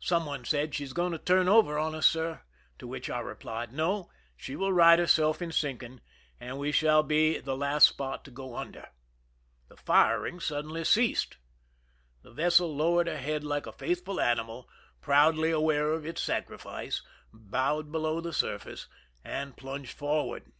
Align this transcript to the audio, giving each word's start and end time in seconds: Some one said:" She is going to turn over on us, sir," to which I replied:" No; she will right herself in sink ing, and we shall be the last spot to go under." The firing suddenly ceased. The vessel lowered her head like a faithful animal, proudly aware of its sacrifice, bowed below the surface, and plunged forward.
Some 0.00 0.24
one 0.24 0.46
said:" 0.46 0.74
She 0.74 0.82
is 0.84 0.94
going 0.94 1.12
to 1.12 1.18
turn 1.18 1.46
over 1.46 1.78
on 1.78 1.94
us, 1.94 2.06
sir," 2.06 2.40
to 2.78 2.86
which 2.86 3.10
I 3.10 3.18
replied:" 3.20 3.70
No; 3.74 4.08
she 4.34 4.56
will 4.56 4.72
right 4.72 4.98
herself 4.98 5.42
in 5.42 5.52
sink 5.52 5.82
ing, 5.82 6.00
and 6.40 6.58
we 6.58 6.72
shall 6.72 7.02
be 7.02 7.38
the 7.38 7.54
last 7.54 7.86
spot 7.86 8.24
to 8.24 8.30
go 8.30 8.56
under." 8.56 8.88
The 9.68 9.76
firing 9.76 10.40
suddenly 10.40 10.84
ceased. 10.84 11.36
The 12.22 12.30
vessel 12.32 12.74
lowered 12.74 13.08
her 13.08 13.18
head 13.18 13.44
like 13.44 13.66
a 13.66 13.72
faithful 13.72 14.22
animal, 14.22 14.70
proudly 15.02 15.50
aware 15.50 15.92
of 15.92 16.06
its 16.06 16.22
sacrifice, 16.22 17.02
bowed 17.30 17.92
below 17.92 18.22
the 18.22 18.32
surface, 18.32 18.88
and 19.22 19.54
plunged 19.54 19.92
forward. 19.92 20.50